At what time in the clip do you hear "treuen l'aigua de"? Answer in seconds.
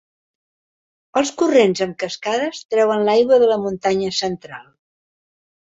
2.73-3.53